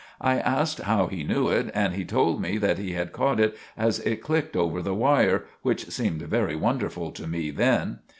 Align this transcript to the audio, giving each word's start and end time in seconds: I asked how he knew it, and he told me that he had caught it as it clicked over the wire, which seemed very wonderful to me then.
I 0.19 0.39
asked 0.39 0.79
how 0.79 1.05
he 1.05 1.23
knew 1.23 1.49
it, 1.49 1.69
and 1.75 1.93
he 1.93 2.05
told 2.05 2.41
me 2.41 2.57
that 2.57 2.79
he 2.79 2.93
had 2.93 3.11
caught 3.11 3.39
it 3.39 3.55
as 3.77 3.99
it 3.99 4.23
clicked 4.23 4.55
over 4.55 4.81
the 4.81 4.95
wire, 4.95 5.45
which 5.61 5.91
seemed 5.91 6.23
very 6.23 6.55
wonderful 6.55 7.11
to 7.11 7.27
me 7.27 7.51
then. 7.51 7.99